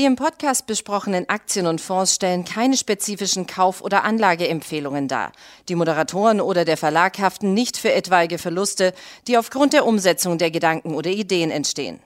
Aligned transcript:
Die 0.00 0.06
im 0.06 0.16
Podcast 0.16 0.66
besprochenen 0.66 1.28
Aktien 1.28 1.66
und 1.66 1.78
Fonds 1.78 2.14
stellen 2.14 2.46
keine 2.46 2.78
spezifischen 2.78 3.46
Kauf- 3.46 3.82
oder 3.82 4.02
Anlageempfehlungen 4.02 5.08
dar. 5.08 5.30
Die 5.68 5.74
Moderatoren 5.74 6.40
oder 6.40 6.64
der 6.64 6.78
Verlag 6.78 7.18
haften 7.18 7.52
nicht 7.52 7.76
für 7.76 7.92
etwaige 7.92 8.38
Verluste, 8.38 8.94
die 9.26 9.36
aufgrund 9.36 9.74
der 9.74 9.84
Umsetzung 9.84 10.38
der 10.38 10.50
Gedanken 10.50 10.94
oder 10.94 11.10
Ideen 11.10 11.50
entstehen. 11.50 12.00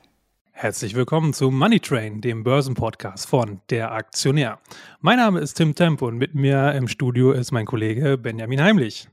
Herzlich 0.50 0.96
willkommen 0.96 1.34
zu 1.34 1.52
Money 1.52 1.78
Train, 1.78 2.20
dem 2.20 2.42
Börsenpodcast 2.42 3.28
von 3.28 3.60
Der 3.70 3.92
Aktionär. 3.92 4.58
Mein 5.00 5.18
Name 5.18 5.38
ist 5.38 5.54
Tim 5.54 5.76
Temp 5.76 6.02
und 6.02 6.18
mit 6.18 6.34
mir 6.34 6.72
im 6.72 6.88
Studio 6.88 7.30
ist 7.30 7.52
mein 7.52 7.64
Kollege 7.64 8.18
Benjamin 8.18 8.60
Heimlich. 8.60 9.08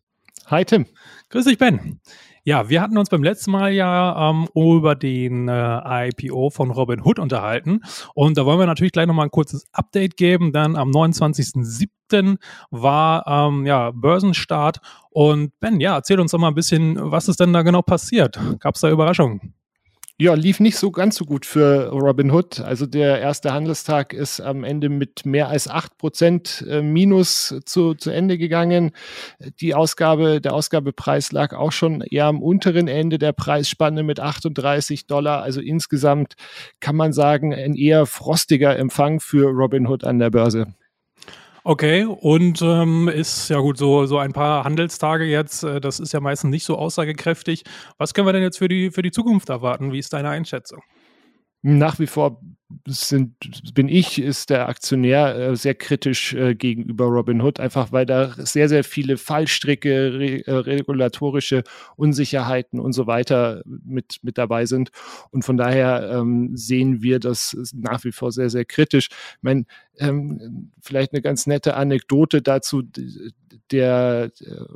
Hi 0.48 0.66
Tim. 0.66 0.88
Grüß 1.30 1.46
dich 1.46 1.60
Ben. 1.60 2.02
Ja, 2.44 2.70
wir 2.70 2.82
hatten 2.82 2.98
uns 2.98 3.10
beim 3.10 3.24
letzten 3.24 3.52
Mal 3.52 3.72
ja 3.72 4.30
ähm, 4.30 4.48
über 4.56 4.96
den 4.96 5.48
äh, 5.48 6.10
IPO 6.10 6.50
von 6.50 6.72
Robin 6.72 7.02
Hood 7.04 7.20
unterhalten. 7.20 7.82
Und 8.16 8.38
da 8.38 8.46
wollen 8.46 8.58
wir 8.58 8.66
natürlich 8.66 8.94
gleich 8.94 9.06
nochmal 9.06 9.28
ein 9.28 9.32
kurzes 9.32 9.68
Update 9.72 10.18
geben. 10.18 10.52
Dann 10.52 10.76
am 10.76 10.90
29.07. 10.90 12.38
war 12.72 13.28
ähm, 13.28 13.66
ja, 13.68 13.92
Börsenstart. 13.92 14.80
Und 15.12 15.60
Ben, 15.60 15.80
ja, 15.80 15.96
erzähl 15.96 16.20
uns 16.20 16.32
doch 16.32 16.40
mal 16.40 16.48
ein 16.48 16.56
bisschen, 16.56 16.98
was 17.00 17.28
ist 17.28 17.40
denn 17.40 17.54
da 17.54 17.62
genau 17.62 17.84
passiert? 17.84 18.40
Gab 18.60 18.74
es 18.74 18.82
da 18.82 18.90
Überraschungen? 18.90 19.54
Ja, 20.22 20.36
lief 20.36 20.60
nicht 20.60 20.78
so 20.78 20.92
ganz 20.92 21.16
so 21.16 21.26
gut 21.26 21.48
für 21.48 21.90
Robinhood. 21.90 22.60
Also 22.60 22.86
der 22.86 23.20
erste 23.22 23.54
Handelstag 23.54 24.14
ist 24.14 24.40
am 24.40 24.64
Ende 24.64 24.88
mit 24.88 25.26
mehr 25.26 25.48
als 25.48 25.68
8% 25.68 26.68
äh, 26.68 26.84
Minus 26.84 27.56
zu, 27.66 27.96
zu 27.96 28.12
Ende 28.12 28.38
gegangen. 28.38 28.92
Die 29.62 29.74
Ausgabe, 29.74 30.40
der 30.40 30.54
Ausgabepreis 30.54 31.32
lag 31.32 31.54
auch 31.54 31.72
schon 31.72 32.02
eher 32.02 32.28
am 32.28 32.40
unteren 32.40 32.88
Ende 32.88 33.18
der 33.18 33.32
Preisspanne 33.32 34.04
mit 34.04 34.20
38 34.20 35.08
Dollar. 35.08 35.42
Also 35.42 35.60
insgesamt 35.60 36.36
kann 36.80 36.96
man 36.96 37.14
sagen, 37.14 37.52
ein 37.52 37.74
eher 37.74 38.06
frostiger 38.06 38.78
Empfang 38.78 39.22
für 39.22 39.50
Robinhood 39.50 40.04
an 40.04 40.20
der 40.20 40.30
Börse. 40.30 40.76
Okay, 41.64 42.06
und 42.06 42.60
ähm, 42.64 43.08
ist 43.08 43.50
ja 43.50 43.60
gut, 43.60 43.78
so, 43.78 44.08
so 44.08 44.18
ein 44.18 44.34
paar 44.34 44.64
Handelstage 44.64 45.26
jetzt, 45.26 45.64
äh, 45.64 45.80
das 45.80 46.00
ist 46.00 46.12
ja 46.12 46.20
meistens 46.20 46.50
nicht 46.50 46.64
so 46.66 46.76
aussagekräftig. 46.76 47.64
Was 48.00 48.14
können 48.14 48.28
wir 48.28 48.34
denn 48.34 48.42
jetzt 48.42 48.58
für 48.58 48.68
die, 48.68 48.90
für 48.90 49.04
die 49.04 49.12
Zukunft 49.12 49.50
erwarten? 49.50 49.92
Wie 49.92 50.00
ist 50.00 50.12
deine 50.14 50.30
Einschätzung? 50.30 50.82
Nach 51.62 52.00
wie 52.00 52.08
vor 52.08 52.42
sind, 52.88 53.36
bin 53.74 53.88
ich, 53.88 54.22
ist 54.22 54.50
der 54.50 54.70
Aktionär 54.70 55.36
äh, 55.36 55.56
sehr 55.56 55.76
kritisch 55.76 56.34
äh, 56.34 56.56
gegenüber 56.56 57.06
Robinhood, 57.06 57.60
einfach 57.60 57.92
weil 57.92 58.06
da 58.06 58.34
sehr, 58.38 58.70
sehr 58.70 58.84
viele 58.84 59.18
Fallstricke, 59.18 60.44
äh, 60.46 60.52
regulatorische 60.52 61.64
Unsicherheiten 61.96 62.80
und 62.80 62.94
so 62.94 63.08
weiter 63.08 63.62
mit, 63.66 64.18
mit 64.22 64.38
dabei 64.38 64.66
sind. 64.66 64.92
Und 65.32 65.44
von 65.44 65.58
daher 65.58 66.12
ähm, 66.14 66.56
sehen 66.56 67.02
wir 67.02 67.20
das 67.20 67.56
nach 67.74 68.04
wie 68.04 68.12
vor 68.12 68.32
sehr, 68.32 68.50
sehr 68.50 68.66
kritisch. 68.66 69.10
Ich 69.10 69.44
meine, 69.44 69.66
ähm, 70.00 70.72
vielleicht 70.80 71.14
eine 71.14 71.22
ganz 71.22 71.48
nette 71.48 71.76
Anekdote 71.76 72.42
dazu. 72.42 72.84
Der 73.72 74.32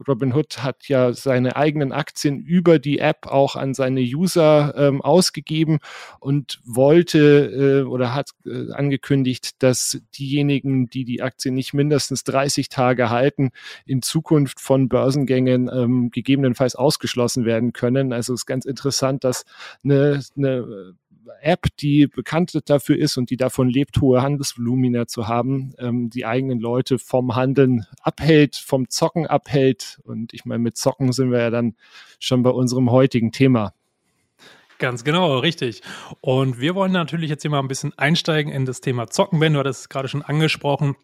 Robin 0.08 0.34
Hood 0.34 0.64
hat 0.64 0.88
ja 0.88 1.14
seine 1.14 1.56
eigenen 1.56 1.92
Aktien 1.92 2.40
über 2.40 2.80
die 2.80 3.00
App 3.00 3.28
auch 3.28 3.56
an 3.56 3.74
seine 3.74 4.02
User 4.02 4.74
ähm, 4.78 5.02
ausgegeben 5.02 5.80
und 6.20 6.60
wollte 6.66 7.84
äh, 7.85 7.85
oder 7.86 8.14
hat 8.14 8.32
äh, 8.46 8.72
angekündigt, 8.72 9.64
dass 9.64 10.02
diejenigen, 10.18 10.88
die 10.88 11.06
die 11.06 11.22
Aktien 11.22 11.56
nicht 11.56 11.74
mindestens 11.74 12.24
30 12.24 12.70
Tage 12.70 13.10
halten, 13.10 13.52
in 13.86 14.02
Zukunft 14.02 14.60
von 14.60 14.90
Börsengängen 14.90 15.70
ähm, 15.74 16.12
gegebenenfalls 16.12 16.76
ausgeschlossen 16.76 17.46
werden 17.46 17.74
können. 17.74 18.14
Also 18.14 18.34
es 18.34 18.42
ist 18.42 18.46
ganz 18.46 18.66
interessant, 18.66 19.24
dass 19.24 19.46
eine, 19.84 20.22
eine 20.36 20.96
App, 21.42 21.68
die 21.80 22.08
bekannt 22.08 22.60
dafür 22.66 22.98
ist 22.98 23.18
und 23.18 23.30
die 23.30 23.38
davon 23.38 23.70
lebt, 23.70 24.02
hohe 24.02 24.22
Handelsvolumina 24.22 25.08
zu 25.08 25.28
haben, 25.28 25.74
ähm, 25.78 26.10
die 26.10 26.26
eigenen 26.26 26.60
Leute 26.60 27.00
vom 27.00 27.36
Handeln 27.36 27.86
abhält, 28.02 28.56
vom 28.56 28.90
Zocken 28.90 29.28
abhält. 29.28 30.00
Und 30.04 30.34
ich 30.34 30.46
meine, 30.46 30.60
mit 30.60 30.78
Zocken 30.78 31.12
sind 31.12 31.32
wir 31.32 31.40
ja 31.40 31.50
dann 31.50 31.76
schon 32.20 32.44
bei 32.44 32.50
unserem 32.50 32.92
heutigen 32.92 33.32
Thema. 33.32 33.74
Ganz 34.78 35.04
genau, 35.04 35.40
richtig. 35.40 35.82
Und 36.22 36.60
wir 36.60 36.76
wollen 36.76 36.92
natürlich 36.92 37.30
jetzt 37.30 37.44
hier 37.44 37.52
mal 37.52 37.60
ein 37.60 37.68
bisschen 37.68 37.98
einsteigen 37.98 38.52
in 38.52 38.66
das 38.66 38.82
Thema 38.82 39.08
Zocken. 39.08 39.40
Ben, 39.40 39.54
du 39.54 39.60
hattest 39.60 39.82
es 39.82 39.90
gerade 39.90 40.08
schon 40.08 40.22
angesprochen 40.22 40.96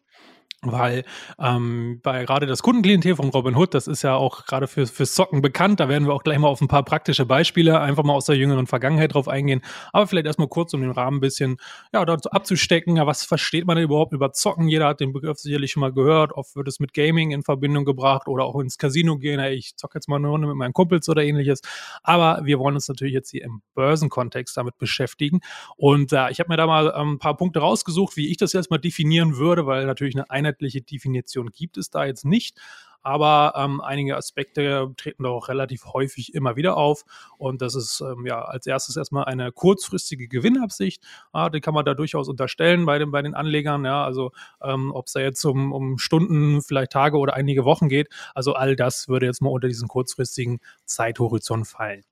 weil 0.64 1.04
ähm, 1.40 2.00
bei 2.04 2.24
gerade 2.24 2.46
das 2.46 2.62
Kundenklientel 2.62 3.16
von 3.16 3.30
Robin 3.30 3.56
Hood, 3.56 3.74
das 3.74 3.88
ist 3.88 4.04
ja 4.04 4.16
auch 4.16 4.46
gerade 4.46 4.68
für, 4.68 4.86
fürs 4.86 5.16
Zocken 5.16 5.42
bekannt, 5.42 5.80
da 5.80 5.90
werden 5.90 6.08
wir 6.08 6.14
auch 6.14 6.24
gleich 6.24 6.38
mal 6.38 6.50
auf 6.50 6.62
ein 6.62 6.68
paar 6.68 6.84
praktische 6.84 7.26
Beispiele 7.26 7.80
einfach 7.80 8.04
mal 8.04 8.14
aus 8.14 8.26
der 8.26 8.36
jüngeren 8.36 8.68
Vergangenheit 8.68 9.16
drauf 9.16 9.28
eingehen, 9.28 9.62
aber 9.92 10.06
vielleicht 10.06 10.28
erstmal 10.28 10.50
kurz, 10.50 10.74
um 10.74 10.82
den 10.82 10.92
Rahmen 10.92 11.18
ein 11.18 11.22
bisschen 11.22 11.58
ja, 11.94 12.06
dazu 12.06 12.30
abzustecken, 12.30 12.98
ja, 12.98 13.08
was 13.08 13.24
versteht 13.24 13.66
man 13.66 13.76
denn 13.78 13.86
überhaupt 13.86 14.14
über 14.14 14.34
Zocken? 14.34 14.68
Jeder 14.68 14.88
hat 14.88 15.00
den 15.00 15.14
Begriff 15.14 15.40
sicherlich 15.40 15.72
schon 15.72 15.82
mal 15.82 15.94
gehört, 15.94 16.34
oft 16.34 16.56
wird 16.56 16.68
es 16.68 16.80
mit 16.80 16.94
Gaming 16.94 17.32
in 17.32 17.42
Verbindung 17.42 17.84
gebracht 17.84 18.28
oder 18.28 18.46
auch 18.46 18.60
ins 18.60 18.78
Casino 18.78 19.18
gehen, 19.18 19.40
hey, 19.40 19.56
ich 19.56 19.76
zocke 19.78 19.98
jetzt 19.98 20.08
mal 20.08 20.18
eine 20.18 20.28
Runde 20.28 20.48
mit 20.48 20.58
meinen 20.58 20.74
Kumpels 20.74 21.10
oder 21.10 21.24
ähnliches, 21.24 21.62
aber 22.04 22.42
wir 22.44 22.60
wollen 22.60 22.76
uns 22.76 22.88
natürlich 22.88 23.16
jetzt 23.16 23.32
hier 23.32 23.44
im 23.44 23.64
Börsenkontext 23.74 24.56
damit 24.58 24.78
beschäftigen. 24.78 25.40
Und 25.76 26.14
äh, 26.14 26.30
ich 26.30 26.40
habe 26.40 26.50
mir 26.50 26.58
da 26.58 26.68
mal 26.68 26.94
ähm, 26.96 27.14
ein 27.14 27.20
paar 27.20 27.36
Punkte 27.36 27.60
rausgesucht, 27.60 28.16
wie 28.16 28.30
ich 28.30 28.38
das 28.38 28.54
jetzt 28.54 28.70
mal 28.70 28.78
definieren 28.78 29.38
würde, 29.38 29.66
weil 29.66 29.86
natürlich 29.86 30.16
eine 30.30 30.51
einheitliche 30.52 30.82
Definition 30.82 31.52
gibt 31.52 31.78
es 31.78 31.90
da 31.90 32.06
jetzt 32.06 32.26
nicht. 32.26 32.60
Aber 33.04 33.54
ähm, 33.56 33.82
einige 33.82 34.16
Aspekte 34.16 34.94
treten 34.96 35.24
doch 35.24 35.48
relativ 35.50 35.86
häufig 35.86 36.36
immer 36.36 36.56
wieder 36.56 36.78
auf. 36.78 37.04
Und 37.40 37.64
das 37.64 37.74
ist 37.74 38.00
ähm, 38.02 38.28
ja 38.28 38.44
als 38.44 38.68
erstes 38.68 38.96
erstmal 38.96 39.26
eine 39.26 39.52
kurzfristige 39.52 40.28
Gewinnabsicht. 40.28 41.04
Ja, 41.34 41.50
die 41.50 41.62
kann 41.62 41.74
man 41.74 41.84
da 41.84 41.96
durchaus 41.96 42.30
unterstellen 42.30 42.86
bei 42.86 43.00
den, 43.00 43.10
bei 43.10 43.24
den 43.24 43.34
Anlegern. 43.34 43.86
Ja, 43.86 44.06
also 44.06 44.34
ähm, 44.62 44.92
ob 44.94 45.08
es 45.08 45.14
da 45.14 45.20
jetzt 45.20 45.44
um, 45.46 45.72
um 45.74 45.98
Stunden, 45.98 46.62
vielleicht 46.62 46.92
Tage 46.92 47.18
oder 47.18 47.34
einige 47.34 47.66
Wochen 47.66 47.90
geht. 47.90 48.08
Also 48.36 48.54
all 48.54 48.76
das 48.76 49.08
würde 49.08 49.26
jetzt 49.26 49.42
mal 49.42 49.50
unter 49.50 49.68
diesen 49.68 49.88
kurzfristigen 49.88 50.60
Zeithorizont 50.86 51.68
fallen. 51.68 52.04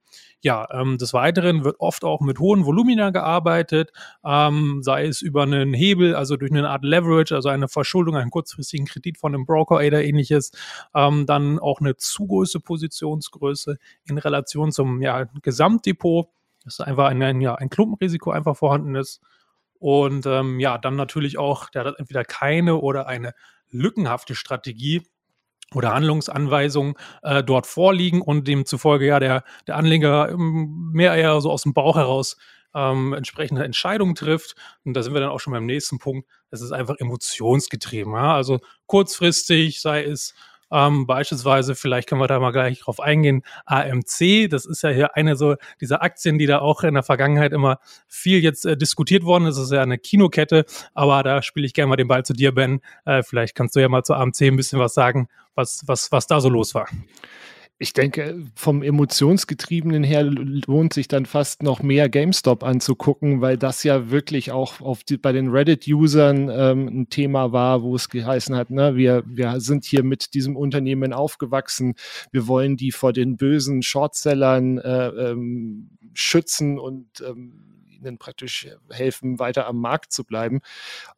Ja, 0.42 0.68
ähm, 0.72 0.98
des 0.98 1.14
Weiteren 1.14 1.64
wird 1.66 1.80
oft 1.80 2.04
auch 2.04 2.22
mit 2.22 2.40
hohen 2.40 2.66
Volumina 2.66 3.10
gearbeitet, 3.10 3.92
ähm, 4.24 4.82
sei 4.82 5.06
es 5.06 5.22
über 5.22 5.44
einen 5.44 5.74
Hebel, 5.74 6.16
also 6.16 6.38
durch 6.38 6.52
eine 6.52 6.70
Art 6.70 6.84
Leverage, 6.84 7.36
also 7.36 7.50
eine 7.50 7.68
Verschuldung, 7.68 8.16
einen 8.16 8.32
kurzfristigen 8.32 8.86
Kredit 8.86 9.18
von 9.18 9.34
einem 9.34 9.46
Broker 9.46 9.76
oder 9.76 10.04
ähnliches, 10.04 10.52
ähm, 10.96 11.26
dann 11.26 11.60
auch 11.60 11.82
eine 11.82 11.98
zu 11.98 12.26
große 12.26 12.62
Positionsgröße 12.62 13.78
in 14.06 14.18
Relation 14.18 14.72
zum 14.72 15.02
ja, 15.02 15.26
Gesamtdepot, 15.42 16.30
dass 16.64 16.80
einfach 16.80 17.08
ein, 17.08 17.22
ein, 17.22 17.42
ja, 17.42 17.56
ein 17.56 17.70
Klumpenrisiko 17.70 18.32
einfach 18.32 18.56
vorhanden 18.56 18.96
ist. 18.96 19.22
Und 19.80 20.26
ähm, 20.26 20.60
ja, 20.60 20.78
dann 20.78 20.96
natürlich 20.96 21.38
auch, 21.38 21.70
der 21.70 21.86
hat 21.86 22.00
entweder 22.00 22.24
keine 22.24 22.78
oder 22.78 23.08
eine 23.08 23.34
lückenhafte 23.70 24.36
Strategie, 24.36 25.04
oder 25.76 25.94
Handlungsanweisungen 25.94 26.96
äh, 27.22 27.44
dort 27.44 27.68
vorliegen 27.68 28.22
und 28.22 28.48
demzufolge 28.48 29.06
ja 29.06 29.20
der, 29.20 29.44
der 29.68 29.76
Anleger 29.76 30.30
ähm, 30.30 30.90
mehr 30.94 31.16
eher 31.16 31.40
so 31.42 31.52
aus 31.52 31.64
dem 31.64 31.74
Bauch 31.74 31.96
heraus 31.96 32.38
ähm, 32.76 33.14
entsprechende 33.14 33.64
Entscheidungen 33.64 34.16
trifft. 34.16 34.56
Und 34.84 34.94
da 34.94 35.04
sind 35.04 35.14
wir 35.14 35.22
dann 35.22 35.30
auch 35.30 35.40
schon 35.40 35.54
beim 35.54 35.66
nächsten 35.66 36.00
Punkt. 36.00 36.28
Es 36.52 36.62
ist 36.62 36.72
einfach 36.72 36.96
emotionsgetrieben. 36.98 38.14
Ja? 38.14 38.36
Also 38.36 38.60
kurzfristig, 38.86 39.82
sei 39.82 40.04
es 40.04 40.34
ähm, 40.72 41.08
beispielsweise, 41.08 41.76
vielleicht 41.76 42.10
können 42.10 42.22
wir 42.22 42.28
da 42.28 42.40
mal 42.40 42.52
gleich 42.52 42.80
drauf 42.80 43.00
eingehen, 43.00 43.44
AMC, 43.66 44.50
das 44.50 44.66
ist 44.66 44.84
ja 44.84 44.90
hier 44.90 45.16
eine 45.16 45.36
so 45.36 45.56
dieser 45.82 46.02
Aktien, 46.02 46.38
die 46.38 46.46
da 46.46 46.60
auch 46.60 46.84
in 46.84 46.94
der 46.94 47.04
Vergangenheit 47.04 47.54
immer 47.54 47.80
viel 48.08 48.40
jetzt 48.40 48.66
äh, 48.66 48.78
diskutiert 48.78 49.24
worden 49.24 49.46
ist. 49.46 49.58
Das 49.58 49.66
ist 49.66 49.72
ja 49.72 49.82
eine 49.82 49.98
Kinokette, 49.98 50.66
aber 50.94 51.24
da 51.24 51.42
spiele 51.42 51.66
ich 51.66 51.74
gerne 51.74 51.90
mal 51.90 51.96
den 51.96 52.08
Ball 52.08 52.24
zu 52.24 52.34
dir, 52.34 52.54
Ben. 52.54 52.82
Äh, 53.06 53.24
vielleicht 53.24 53.56
kannst 53.56 53.76
du 53.76 53.80
ja 53.80 53.90
mal 53.90 54.04
zu 54.04 54.14
AMC 54.14 54.42
ein 54.42 54.56
bisschen 54.56 54.80
was 54.80 54.94
sagen, 54.94 55.28
was, 55.56 55.84
was, 55.86 56.12
was 56.12 56.28
da 56.28 56.40
so 56.42 56.50
los 56.50 56.76
war 56.76 56.88
ich 57.82 57.94
denke, 57.94 58.46
vom 58.56 58.84
emotionsgetriebenen 58.84 60.04
her 60.04 60.24
lohnt 60.24 60.94
sich 60.94 61.08
dann 61.08 61.26
fast 61.26 61.64
noch 61.64 61.82
mehr 61.82 62.10
GameStop 62.10 62.66
anzugucken, 62.66 63.40
weil 63.40 63.58
das 63.58 63.84
ja 63.84 64.12
wirklich 64.12 64.52
auch 64.52 64.82
auf 64.82 65.06
die, 65.06 65.18
bei 65.18 65.32
den 65.32 65.48
Reddit-Usern 65.48 66.50
ähm, 66.50 66.88
ein 66.88 67.10
Thema 67.10 67.54
war, 67.54 67.82
wo 67.82 67.96
es 67.96 68.10
geheißen 68.10 68.54
hat, 68.54 68.70
ne, 68.70 68.98
wir, 68.98 69.24
wir 69.26 69.62
sind 69.62 69.86
hier 69.86 70.04
mit 70.04 70.34
diesem 70.34 70.58
Unternehmen 70.58 71.14
aufgewachsen, 71.14 71.96
wir 72.32 72.48
wollen 72.48 72.76
die 72.76 72.92
vor 72.92 73.14
den 73.14 73.38
bösen 73.38 73.82
Shortsellern 73.82 74.80
äh, 74.80 75.08
ähm, 75.08 75.92
schützen 76.14 76.80
und 76.80 77.08
ähm, 77.26 77.86
ihnen 77.88 78.18
praktisch 78.18 78.68
helfen, 78.90 79.40
weiter 79.40 79.68
am 79.68 79.80
Markt 79.80 80.12
zu 80.12 80.26
bleiben. 80.26 80.60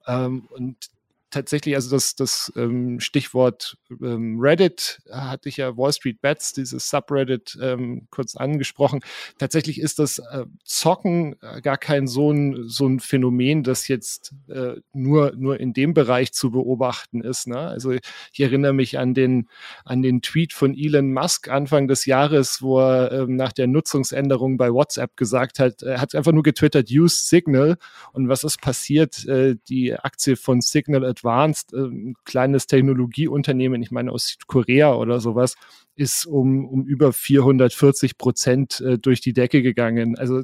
Ähm, 0.05 0.47
und 0.51 0.91
tatsächlich, 1.31 1.75
also 1.75 1.89
das, 1.89 2.15
das 2.15 2.51
ähm, 2.55 2.99
Stichwort 2.99 3.77
ähm, 4.01 4.37
Reddit 4.39 5.01
hatte 5.09 5.49
ich 5.49 5.57
ja 5.57 5.75
Wall 5.77 5.93
Street 5.93 6.21
Bets, 6.21 6.53
dieses 6.53 6.89
Subreddit 6.89 7.57
ähm, 7.61 8.07
kurz 8.11 8.35
angesprochen. 8.35 9.01
Tatsächlich 9.37 9.79
ist 9.79 9.99
das 9.99 10.19
äh, 10.19 10.45
Zocken 10.63 11.35
äh, 11.41 11.61
gar 11.61 11.77
kein 11.77 12.07
so 12.07 12.31
ein, 12.31 12.67
so 12.67 12.87
ein 12.87 12.99
Phänomen, 12.99 13.63
das 13.63 13.87
jetzt 13.87 14.33
äh, 14.49 14.75
nur, 14.93 15.33
nur 15.35 15.59
in 15.59 15.73
dem 15.73 15.93
Bereich 15.93 16.33
zu 16.33 16.51
beobachten 16.51 17.21
ist. 17.21 17.47
Ne? 17.47 17.57
Also 17.57 17.91
ich 17.91 18.39
erinnere 18.39 18.73
mich 18.73 18.99
an 18.99 19.13
den, 19.13 19.49
an 19.85 20.01
den 20.01 20.21
Tweet 20.21 20.53
von 20.53 20.75
Elon 20.77 21.13
Musk 21.13 21.47
Anfang 21.47 21.87
des 21.87 22.05
Jahres, 22.05 22.61
wo 22.61 22.79
er 22.79 23.11
ähm, 23.11 23.35
nach 23.35 23.53
der 23.53 23.67
Nutzungsänderung 23.67 24.57
bei 24.57 24.71
WhatsApp 24.71 25.15
gesagt 25.15 25.59
hat, 25.59 25.81
er 25.81 26.01
hat 26.01 26.13
einfach 26.15 26.33
nur 26.33 26.43
getwittert, 26.43 26.89
use 26.91 27.23
Signal. 27.23 27.77
Und 28.13 28.27
was 28.27 28.43
ist 28.43 28.61
passiert? 28.61 29.25
Äh, 29.27 29.55
die 29.69 29.93
Aktie 29.93 30.35
von 30.35 30.61
Signal 30.61 31.03
Advanced, 31.21 31.73
äh, 31.73 31.77
ein 31.77 32.15
kleines 32.25 32.67
Technologieunternehmen, 32.67 33.81
ich 33.81 33.91
meine 33.91 34.11
aus 34.11 34.27
Südkorea 34.27 34.95
oder 34.95 35.19
sowas, 35.19 35.55
ist 35.95 36.25
um, 36.25 36.65
um 36.65 36.85
über 36.85 37.13
440 37.13 38.17
Prozent 38.17 38.81
äh, 38.81 38.97
durch 38.97 39.21
die 39.21 39.33
Decke 39.33 39.61
gegangen. 39.61 40.17
Also 40.17 40.43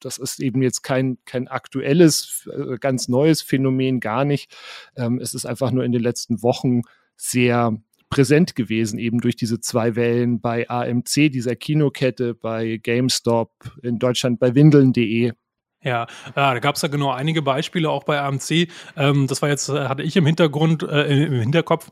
das 0.00 0.18
ist 0.18 0.40
eben 0.40 0.62
jetzt 0.62 0.82
kein, 0.82 1.18
kein 1.24 1.48
aktuelles, 1.48 2.48
äh, 2.52 2.78
ganz 2.78 3.08
neues 3.08 3.42
Phänomen, 3.42 4.00
gar 4.00 4.24
nicht. 4.24 4.54
Ähm, 4.96 5.18
es 5.20 5.34
ist 5.34 5.46
einfach 5.46 5.70
nur 5.70 5.84
in 5.84 5.92
den 5.92 6.02
letzten 6.02 6.42
Wochen 6.42 6.82
sehr 7.16 7.76
präsent 8.08 8.56
gewesen, 8.56 8.98
eben 8.98 9.20
durch 9.20 9.36
diese 9.36 9.60
zwei 9.60 9.94
Wellen 9.94 10.40
bei 10.40 10.68
AMC, 10.68 11.30
dieser 11.30 11.54
Kinokette, 11.54 12.34
bei 12.34 12.78
GameStop, 12.78 13.52
in 13.82 13.98
Deutschland 13.98 14.40
bei 14.40 14.54
Windeln.de. 14.54 15.32
Ja, 15.82 16.06
da 16.34 16.58
gab 16.58 16.76
es 16.76 16.82
ja 16.82 16.88
genau 16.88 17.10
einige 17.10 17.40
Beispiele 17.40 17.88
auch 17.88 18.04
bei 18.04 18.20
AMC. 18.20 18.68
Ähm, 18.96 19.26
das 19.26 19.40
war 19.40 19.48
jetzt, 19.48 19.68
äh, 19.70 19.88
hatte 19.88 20.02
ich 20.02 20.14
im 20.16 20.26
Hintergrund, 20.26 20.82
äh, 20.82 21.24
im 21.24 21.40
Hinterkopf 21.40 21.90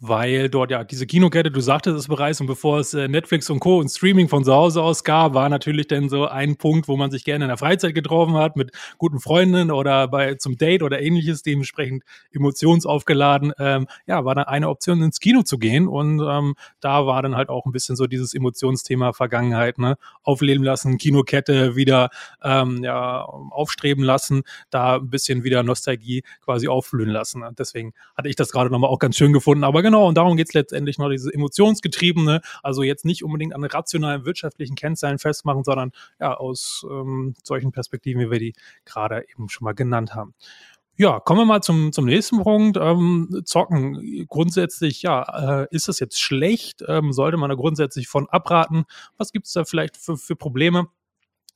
weil 0.00 0.48
dort 0.48 0.70
ja 0.70 0.82
diese 0.82 1.06
Kinokette, 1.06 1.50
du 1.50 1.60
sagtest 1.60 1.96
es 1.96 2.08
bereits, 2.08 2.40
und 2.40 2.46
bevor 2.46 2.78
es 2.80 2.94
äh, 2.94 3.06
Netflix 3.06 3.50
und 3.50 3.60
Co. 3.60 3.78
und 3.78 3.90
Streaming 3.90 4.28
von 4.28 4.44
zu 4.44 4.52
Hause 4.52 4.82
aus 4.82 5.04
gab, 5.04 5.34
war 5.34 5.48
natürlich 5.50 5.86
dann 5.88 6.08
so 6.08 6.26
ein 6.26 6.56
Punkt, 6.56 6.88
wo 6.88 6.96
man 6.96 7.10
sich 7.10 7.22
gerne 7.24 7.44
in 7.44 7.48
der 7.48 7.58
Freizeit 7.58 7.94
getroffen 7.94 8.34
hat 8.34 8.56
mit 8.56 8.72
guten 8.96 9.20
Freunden 9.20 9.70
oder 9.70 10.08
bei 10.08 10.34
zum 10.36 10.56
Date 10.56 10.82
oder 10.82 11.00
ähnliches, 11.02 11.42
dementsprechend 11.42 12.02
emotionsaufgeladen. 12.32 13.52
Ähm, 13.58 13.86
ja, 14.06 14.24
war 14.24 14.34
dann 14.34 14.44
eine 14.44 14.70
Option 14.70 15.02
ins 15.02 15.20
Kino 15.20 15.42
zu 15.42 15.58
gehen 15.58 15.86
und 15.86 16.20
ähm, 16.20 16.54
da 16.80 17.06
war 17.06 17.20
dann 17.22 17.36
halt 17.36 17.50
auch 17.50 17.66
ein 17.66 17.72
bisschen 17.72 17.94
so 17.96 18.06
dieses 18.06 18.32
Emotionsthema 18.32 19.12
Vergangenheit, 19.12 19.78
ne, 19.78 19.98
aufleben 20.22 20.64
lassen, 20.64 20.96
Kinokette 20.96 21.76
wieder 21.76 22.08
ähm, 22.42 22.82
ja 22.82 23.29
aufstreben 23.30 24.04
lassen, 24.04 24.42
da 24.70 24.96
ein 24.96 25.10
bisschen 25.10 25.44
wieder 25.44 25.62
Nostalgie 25.62 26.22
quasi 26.42 26.68
aufblühen 26.68 27.10
lassen. 27.10 27.44
Deswegen 27.58 27.92
hatte 28.16 28.28
ich 28.28 28.36
das 28.36 28.52
gerade 28.52 28.70
nochmal 28.70 28.90
auch 28.90 28.98
ganz 28.98 29.16
schön 29.16 29.32
gefunden, 29.32 29.64
aber 29.64 29.82
genau, 29.82 30.08
und 30.08 30.16
darum 30.16 30.36
geht 30.36 30.48
es 30.48 30.54
letztendlich 30.54 30.98
noch, 30.98 31.08
diese 31.10 31.32
emotionsgetriebene, 31.32 32.40
also 32.62 32.82
jetzt 32.82 33.04
nicht 33.04 33.24
unbedingt 33.24 33.54
an 33.54 33.64
rationalen 33.64 34.24
wirtschaftlichen 34.24 34.74
Kennzahlen 34.74 35.18
festmachen, 35.18 35.64
sondern 35.64 35.92
ja, 36.18 36.34
aus 36.34 36.86
ähm, 36.90 37.34
solchen 37.42 37.72
Perspektiven, 37.72 38.20
wie 38.20 38.30
wir 38.30 38.38
die 38.38 38.54
gerade 38.84 39.24
eben 39.32 39.48
schon 39.48 39.64
mal 39.64 39.74
genannt 39.74 40.14
haben. 40.14 40.34
Ja, 41.00 41.18
kommen 41.18 41.40
wir 41.40 41.46
mal 41.46 41.62
zum, 41.62 41.92
zum 41.92 42.04
nächsten 42.04 42.42
Punkt. 42.42 42.76
Ähm, 42.78 43.40
Zocken. 43.46 44.26
Grundsätzlich, 44.28 45.00
ja, 45.00 45.62
äh, 45.62 45.66
ist 45.70 45.88
das 45.88 45.98
jetzt 45.98 46.20
schlecht? 46.20 46.84
Ähm, 46.86 47.14
sollte 47.14 47.38
man 47.38 47.48
da 47.48 47.56
grundsätzlich 47.56 48.06
von 48.06 48.28
abraten? 48.28 48.84
Was 49.16 49.32
gibt 49.32 49.46
es 49.46 49.54
da 49.54 49.64
vielleicht 49.64 49.96
für, 49.96 50.18
für 50.18 50.36
Probleme? 50.36 50.88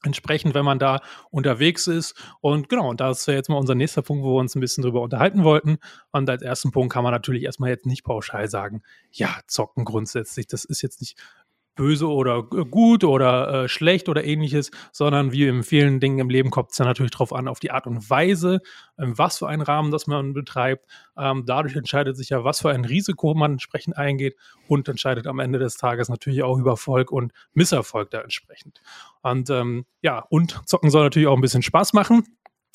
Entsprechend, 0.05 0.55
wenn 0.55 0.65
man 0.65 0.79
da 0.79 1.01
unterwegs 1.31 1.87
ist. 1.87 2.15
Und 2.41 2.69
genau, 2.69 2.91
und 2.91 3.01
das 3.01 3.27
wäre 3.27 3.37
jetzt 3.37 3.49
mal 3.49 3.57
unser 3.57 3.75
nächster 3.75 4.03
Punkt, 4.03 4.25
wo 4.25 4.35
wir 4.35 4.41
uns 4.41 4.55
ein 4.55 4.61
bisschen 4.61 4.83
drüber 4.83 5.03
unterhalten 5.03 5.45
wollten. 5.45 5.79
Und 6.13 6.29
als 6.29 6.43
ersten 6.43 6.71
Punkt 6.71 6.93
kann 6.93 7.05
man 7.05 7.13
natürlich 7.13 7.43
erstmal 7.43 7.71
jetzt 7.71 7.87
nicht 7.87 8.05
pauschal 8.05 8.49
sagen, 8.49 8.83
ja, 9.13 9.41
zocken 9.47 9.85
grundsätzlich, 9.85 10.47
das 10.47 10.65
ist 10.65 10.83
jetzt 10.83 11.01
nicht 11.01 11.19
böse 11.75 12.09
oder 12.09 12.43
gut 12.43 13.05
oder 13.05 13.65
äh, 13.65 13.69
schlecht 13.69 14.09
oder 14.09 14.25
ähnliches, 14.25 14.71
sondern 14.93 15.33
wie 15.33 15.47
in 15.47 15.63
vielen 15.63 16.01
Dingen 16.01 16.19
im 16.19 16.31
Leben 16.31 16.51
kommt 16.51 16.73
es 16.73 16.79
ja 16.79 16.85
natürlich 16.85 17.13
darauf 17.13 17.33
an, 17.33 17.49
auf 17.49 17.61
die 17.61 17.71
Art 17.71 17.87
und 17.87 18.09
Weise, 18.11 18.61
ähm, 18.99 19.17
was 19.17 19.39
für 19.39 19.49
einen 19.49 19.63
Rahmen 19.63 19.91
das 19.91 20.07
man 20.07 20.35
betreibt. 20.35 20.87
Ähm, 21.17 21.45
dadurch 21.47 21.77
entscheidet 21.77 22.17
sich 22.17 22.31
ja, 22.31 22.45
was 22.45 22.61
für 22.61 22.71
ein 22.71 22.85
Risiko 22.85 23.35
man 23.35 23.53
entsprechend 23.53 23.97
eingeht 23.97 24.37
und 24.69 24.89
entscheidet 24.89 25.27
am 25.27 25.39
Ende 25.39 25.59
des 25.59 25.77
Tages 25.77 26.09
natürlich 26.09 26.43
auch 26.43 26.59
über 26.59 26.73
Erfolg 26.73 27.11
und 27.11 27.33
Misserfolg 27.53 28.11
da 28.11 28.21
entsprechend. 28.21 28.81
Und 29.23 29.51
ähm, 29.51 29.87
ja, 30.03 30.25
und 30.31 30.61
zocken 30.67 30.91
soll 30.91 31.05
natürlich 31.05 31.29
auch 31.29 31.37
ein 31.37 31.41
bisschen 31.41 31.63
Spaß 31.63 31.93
machen. 31.93 32.25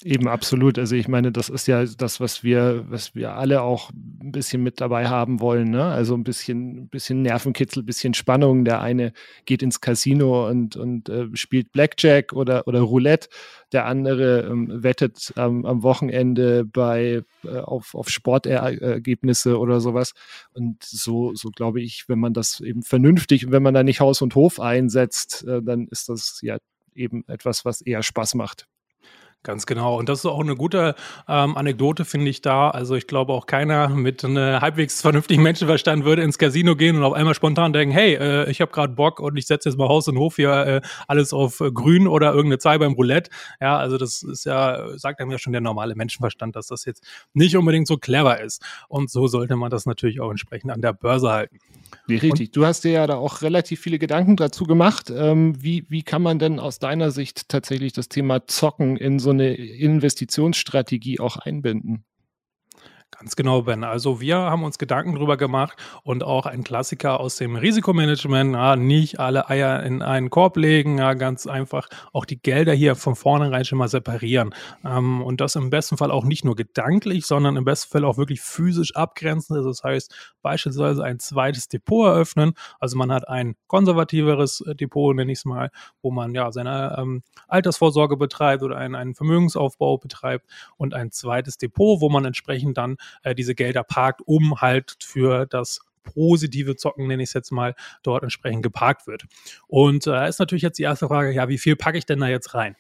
Eben 0.02 0.30
absolut. 0.30 0.80
Also 0.80 0.96
ich 0.96 1.10
meine, 1.10 1.30
das 1.34 1.50
ist 1.50 1.68
ja 1.68 1.84
das, 1.84 2.22
was 2.22 2.42
wir, 2.42 2.86
was 2.88 3.16
wir 3.16 3.34
alle 3.34 3.62
auch 3.64 3.90
ein 3.92 4.32
bisschen 4.32 4.64
mit 4.64 4.80
dabei 4.80 5.10
haben 5.10 5.42
wollen. 5.42 5.72
Ne? 5.72 5.84
Also 5.84 6.16
ein 6.16 6.24
bisschen, 6.24 6.84
ein 6.84 6.88
bisschen 6.88 7.22
Nervenkitzel, 7.22 7.84
ein 7.84 7.86
bisschen 7.86 8.14
Spannung. 8.14 8.64
Der 8.64 8.80
eine 8.80 9.12
geht 9.44 9.62
ins 9.62 9.82
Casino 9.82 10.48
und, 10.48 10.78
und 10.78 11.10
äh, 11.10 11.28
spielt 11.34 11.74
Blackjack 11.74 12.32
oder, 12.32 12.66
oder 12.66 12.80
Roulette. 12.80 13.28
Der 13.74 13.88
andere 13.88 14.48
ähm, 14.50 14.84
wettet 14.84 15.34
ähm, 15.36 15.66
am 15.66 15.84
Wochenende 15.84 16.64
bei, 16.64 17.24
äh, 17.44 17.58
auf, 17.58 17.94
auf 17.94 18.10
Sportergebnisse 18.10 19.60
oder 19.60 19.82
sowas. 19.82 20.14
Und 20.54 20.82
so, 20.82 21.36
so 21.36 21.50
glaube 21.50 21.82
ich, 21.82 22.06
wenn 22.08 22.20
man 22.20 22.34
das 22.34 22.62
eben 22.62 22.84
vernünftig 22.84 23.52
wenn 23.52 23.64
man 23.64 23.74
da 23.74 23.84
nicht 23.84 24.00
Haus 24.00 24.22
und 24.22 24.36
Hof 24.36 24.60
einsetzt, 24.60 25.46
äh, 25.46 25.62
dann 25.62 25.88
ist 25.90 26.08
das 26.08 26.40
ja 26.42 26.58
eben 26.96 27.26
etwas, 27.28 27.66
was 27.66 27.82
eher 27.82 28.02
Spaß 28.02 28.36
macht. 28.36 28.66
Ganz 29.44 29.66
genau. 29.66 29.98
Und 29.98 30.10
das 30.10 30.20
ist 30.20 30.26
auch 30.26 30.42
eine 30.42 30.58
gute 30.58 30.96
ähm, 31.30 31.56
Anekdote, 31.56 32.04
finde 32.04 32.30
ich 32.30 32.42
da. 32.42 32.72
Also 32.72 32.96
ich 32.96 33.08
glaube 33.08 33.32
auch 33.32 33.46
keiner 33.46 33.88
mit 33.88 34.26
einem 34.26 34.60
halbwegs 34.60 35.02
vernünftigen 35.02 35.42
Menschenverstand 35.44 36.04
würde 36.04 36.24
ins 36.24 36.38
Casino 36.38 36.76
gehen 36.76 36.98
und 36.98 37.04
auf 37.04 37.14
einmal 37.14 37.34
spontan 37.34 37.72
denken, 37.72 37.94
hey, 37.94 38.16
äh, 38.16 38.52
ich 38.52 38.60
habe 38.60 38.74
gerade 38.74 38.94
Bock 38.94 39.22
und 39.22 39.38
ich 39.38 39.48
setze 39.48 39.70
jetzt 39.70 39.78
mal 39.78 39.88
Haus 39.88 40.10
und 40.10 40.18
Hof 40.18 40.36
hier 40.36 40.52
äh, 40.52 40.82
alles 41.08 41.32
auf 41.32 41.62
äh, 41.62 41.72
grün 41.72 42.06
oder 42.06 42.32
irgendeine 42.32 42.58
Zahl 42.58 42.80
beim 42.80 42.92
Roulette. 42.92 43.32
Ja, 43.62 43.78
also 43.78 43.98
das 43.98 44.24
ist 44.24 44.46
ja, 44.46 44.98
sagt 44.98 45.22
einem 45.22 45.32
ja 45.32 45.38
schon 45.38 45.54
der 45.54 45.62
normale 45.62 45.96
Menschenverstand, 45.96 46.58
dass 46.58 46.68
das 46.68 46.84
jetzt 46.84 47.08
nicht 47.34 47.56
unbedingt 47.56 47.88
so 47.88 47.96
clever 47.96 48.42
ist. 48.42 48.62
Und 48.90 49.10
so 49.10 49.28
sollte 49.28 49.56
man 49.56 49.70
das 49.72 49.86
natürlich 49.86 50.20
auch 50.20 50.32
entsprechend 50.32 50.72
an 50.72 50.82
der 50.82 50.92
Börse 50.92 51.32
halten. 51.32 51.60
Nee, 52.08 52.18
richtig. 52.18 52.50
Und, 52.50 52.56
du 52.58 52.66
hast 52.66 52.84
dir 52.84 52.92
ja 52.92 53.08
da 53.08 53.16
auch 53.16 53.42
relativ 53.42 53.80
viele 53.80 54.00
Gedanken 54.00 54.36
dazu 54.36 54.66
gemacht. 54.66 55.10
Ähm, 55.16 55.56
wie, 55.64 55.86
wie 55.90 56.04
kann 56.04 56.22
man 56.22 56.40
denn 56.40 56.60
aus 56.60 56.80
deiner 56.80 57.12
Sicht 57.12 57.48
tatsächlich 57.50 57.94
das 57.94 58.10
Thema 58.10 58.46
Zocken 58.48 58.98
in 58.98 59.20
so 59.20 59.29
eine 59.30 59.54
Investitionsstrategie 59.56 61.20
auch 61.20 61.38
einbinden? 61.38 62.06
Ganz 63.20 63.36
genau, 63.36 63.64
Ben. 63.64 63.84
Also 63.84 64.22
wir 64.22 64.38
haben 64.38 64.64
uns 64.64 64.78
Gedanken 64.78 65.14
drüber 65.16 65.36
gemacht 65.36 65.76
und 66.04 66.24
auch 66.24 66.46
ein 66.46 66.64
Klassiker 66.64 67.20
aus 67.20 67.36
dem 67.36 67.58
Risikomanagement, 67.58 68.54
ja, 68.54 68.78
nicht 68.78 69.20
alle 69.20 69.50
Eier 69.50 69.84
in 69.84 70.02
einen 70.02 70.30
Korb 70.30 70.56
legen, 70.56 71.00
ja, 71.00 71.16
ganz 71.16 71.46
einfach 71.46 71.90
auch 72.14 72.24
die 72.24 72.42
Gelder 72.42 72.72
hier 72.72 72.96
von 72.96 73.16
vornherein 73.16 73.66
schon 73.66 73.78
mal 73.78 73.90
separieren. 73.90 74.56
Ähm, 74.86 75.22
und 75.22 75.42
das 75.42 75.58
im 75.58 75.70
besten 75.70 75.98
Fall 75.98 76.12
auch 76.12 76.24
nicht 76.24 76.46
nur 76.46 76.56
gedanklich, 76.56 77.26
sondern 77.26 77.58
im 77.58 77.66
besten 77.66 77.92
Fall 77.92 78.06
auch 78.06 78.18
wirklich 78.18 78.40
physisch 78.40 78.96
abgrenzen. 78.96 79.58
Also 79.58 79.68
das 79.68 79.84
heißt 79.84 80.16
beispielsweise 80.42 81.04
ein 81.04 81.20
zweites 81.20 81.68
Depot 81.68 82.08
eröffnen. 82.08 82.54
Also 82.80 82.98
man 82.98 83.12
hat 83.12 83.28
ein 83.28 83.56
konservativeres 83.68 84.62
äh, 84.62 84.76
Depot, 84.76 85.14
nenne 85.14 85.34
ich 85.34 85.40
es 85.40 85.46
mal, 85.46 85.72
wo 86.02 86.10
man 86.10 86.34
ja 86.34 86.54
seine 86.54 86.96
ähm, 86.98 87.24
Altersvorsorge 87.50 88.16
betreibt 88.16 88.64
oder 88.64 88.78
einen, 88.78 88.96
einen 88.96 89.14
Vermögensaufbau 89.14 89.98
betreibt 89.98 90.46
und 90.78 90.94
ein 90.94 91.12
zweites 91.12 91.58
Depot, 91.58 92.00
wo 92.00 92.08
man 92.08 92.24
entsprechend 92.24 92.78
dann 92.78 92.96
äh, 93.24 93.36
diese 93.36 93.56
Gelder 93.56 93.84
parkt, 93.84 94.22
um 94.26 94.62
halt 94.62 94.98
für 95.02 95.46
das 95.46 95.80
positive 96.04 96.76
Zocken, 96.76 97.08
nenne 97.08 97.24
ich 97.24 97.30
es 97.30 97.34
jetzt 97.34 97.52
mal, 97.52 97.76
dort 98.04 98.24
entsprechend 98.24 98.64
geparkt 98.64 99.08
wird. 99.08 99.26
Und 99.68 100.08
da 100.08 100.26
äh, 100.26 100.30
ist 100.30 100.40
natürlich 100.40 100.64
jetzt 100.64 100.80
die 100.80 100.84
erste 100.84 101.08
Frage, 101.08 101.32
ja, 101.32 101.50
wie 101.50 101.58
viel 101.58 101.76
packe 101.76 101.98
ich 101.98 102.06
denn 102.06 102.20
da 102.20 102.28
jetzt 102.28 102.54
rein? 102.54 102.76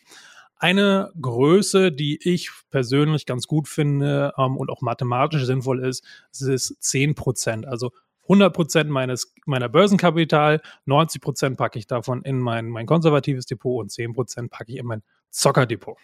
Eine 0.58 1.12
Größe, 1.22 1.92
die 1.92 2.20
ich 2.22 2.50
persönlich 2.70 3.26
ganz 3.26 3.48
gut 3.48 3.68
finde 3.68 4.34
ähm, 4.38 4.58
und 4.58 4.70
auch 4.70 4.82
mathematisch 4.82 5.46
sinnvoll 5.46 5.84
ist, 5.86 6.04
ist 6.38 6.76
10 6.82 7.16
Prozent. 7.16 7.66
Also 7.66 7.92
100 8.24 8.54
Prozent 8.54 8.90
meines, 8.90 9.34
meiner 9.46 9.70
Börsenkapital, 9.70 10.62
90 10.86 11.22
Prozent 11.22 11.58
packe 11.58 11.80
ich 11.80 11.88
davon 11.88 12.22
in 12.24 12.40
mein, 12.40 12.68
mein 12.68 12.86
konservatives 12.86 13.46
Depot 13.46 13.82
und 13.82 13.90
10 13.90 14.14
Prozent 14.14 14.52
packe 14.52 14.72
ich 14.74 14.78
in 14.78 14.86
mein 14.86 15.02
Zockerdepot. 15.32 15.98